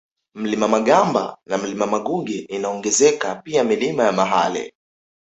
Mlima 0.35 0.67
Magamba 0.67 1.37
na 1.45 1.57
Mlima 1.57 1.85
Maguge 1.87 2.39
inaongezeka 2.49 3.35
pia 3.35 3.63
Milima 3.63 4.03
ya 4.03 4.11
Mahale 4.11 4.73